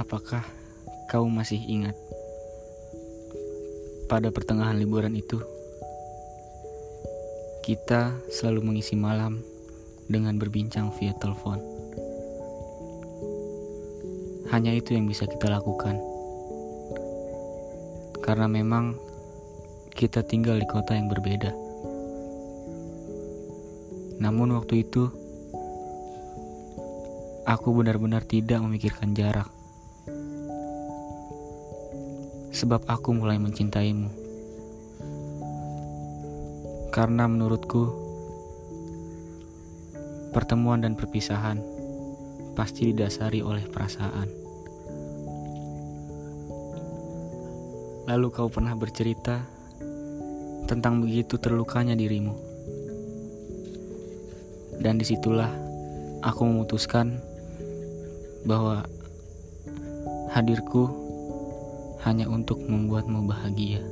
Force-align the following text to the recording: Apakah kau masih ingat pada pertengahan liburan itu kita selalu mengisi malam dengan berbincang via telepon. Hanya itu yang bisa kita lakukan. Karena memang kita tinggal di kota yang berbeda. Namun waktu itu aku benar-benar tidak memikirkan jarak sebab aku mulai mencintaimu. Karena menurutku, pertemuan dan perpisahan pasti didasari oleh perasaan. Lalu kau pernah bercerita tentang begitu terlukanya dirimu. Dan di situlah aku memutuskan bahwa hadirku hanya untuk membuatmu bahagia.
Apakah 0.00 0.40
kau 1.12 1.28
masih 1.28 1.60
ingat 1.60 1.92
pada 4.08 4.32
pertengahan 4.32 4.80
liburan 4.80 5.12
itu 5.12 5.36
kita 7.60 8.16
selalu 8.32 8.64
mengisi 8.72 8.96
malam 8.96 9.44
dengan 10.08 10.40
berbincang 10.40 10.88
via 10.96 11.12
telepon. 11.20 11.60
Hanya 14.48 14.72
itu 14.72 14.96
yang 14.96 15.04
bisa 15.04 15.28
kita 15.28 15.52
lakukan. 15.52 16.00
Karena 18.24 18.48
memang 18.48 18.96
kita 19.92 20.24
tinggal 20.24 20.56
di 20.56 20.64
kota 20.64 20.96
yang 20.96 21.12
berbeda. 21.12 21.52
Namun 24.16 24.56
waktu 24.56 24.80
itu 24.80 25.12
aku 27.44 27.68
benar-benar 27.76 28.24
tidak 28.24 28.64
memikirkan 28.64 29.12
jarak 29.12 29.59
sebab 32.50 32.84
aku 32.84 33.16
mulai 33.16 33.40
mencintaimu. 33.40 34.10
Karena 36.90 37.24
menurutku, 37.30 37.88
pertemuan 40.34 40.82
dan 40.82 40.98
perpisahan 40.98 41.62
pasti 42.52 42.90
didasari 42.92 43.40
oleh 43.40 43.64
perasaan. 43.64 44.28
Lalu 48.10 48.26
kau 48.34 48.50
pernah 48.50 48.74
bercerita 48.74 49.46
tentang 50.66 51.00
begitu 51.00 51.38
terlukanya 51.38 51.94
dirimu. 51.94 52.34
Dan 54.80 54.98
di 54.98 55.06
situlah 55.06 55.50
aku 56.20 56.42
memutuskan 56.44 57.22
bahwa 58.44 58.84
hadirku 60.30 60.86
hanya 62.06 62.30
untuk 62.30 62.62
membuatmu 62.62 63.26
bahagia. 63.26 63.82